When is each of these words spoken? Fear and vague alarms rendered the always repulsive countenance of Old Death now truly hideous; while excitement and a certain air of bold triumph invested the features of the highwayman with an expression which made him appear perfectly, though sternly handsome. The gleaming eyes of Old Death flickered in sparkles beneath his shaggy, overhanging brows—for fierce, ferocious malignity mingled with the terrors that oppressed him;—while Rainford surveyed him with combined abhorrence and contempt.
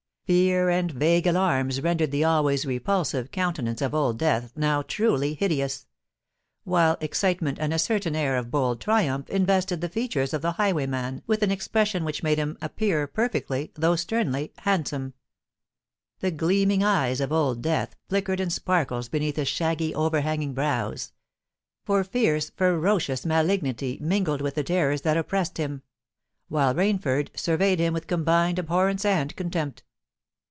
Fear 0.31 0.69
and 0.69 0.91
vague 0.91 1.27
alarms 1.27 1.81
rendered 1.81 2.11
the 2.11 2.23
always 2.23 2.65
repulsive 2.65 3.31
countenance 3.31 3.81
of 3.81 3.93
Old 3.93 4.17
Death 4.17 4.53
now 4.55 4.81
truly 4.81 5.33
hideous; 5.33 5.87
while 6.63 6.95
excitement 7.01 7.59
and 7.59 7.73
a 7.73 7.77
certain 7.77 8.15
air 8.15 8.37
of 8.37 8.49
bold 8.49 8.79
triumph 8.79 9.29
invested 9.29 9.81
the 9.81 9.89
features 9.89 10.33
of 10.33 10.41
the 10.41 10.53
highwayman 10.53 11.21
with 11.27 11.43
an 11.43 11.51
expression 11.51 12.05
which 12.05 12.23
made 12.23 12.37
him 12.37 12.57
appear 12.61 13.07
perfectly, 13.07 13.73
though 13.75 13.97
sternly 13.97 14.53
handsome. 14.59 15.15
The 16.21 16.31
gleaming 16.31 16.81
eyes 16.81 17.19
of 17.19 17.33
Old 17.33 17.61
Death 17.61 17.97
flickered 18.07 18.39
in 18.39 18.49
sparkles 18.49 19.09
beneath 19.09 19.35
his 19.35 19.49
shaggy, 19.49 19.93
overhanging 19.93 20.53
brows—for 20.53 22.05
fierce, 22.05 22.51
ferocious 22.51 23.25
malignity 23.25 23.97
mingled 24.01 24.39
with 24.39 24.55
the 24.55 24.63
terrors 24.63 25.01
that 25.01 25.17
oppressed 25.17 25.57
him;—while 25.57 26.73
Rainford 26.73 27.37
surveyed 27.37 27.79
him 27.81 27.93
with 27.93 28.07
combined 28.07 28.59
abhorrence 28.59 29.03
and 29.03 29.35
contempt. 29.35 29.83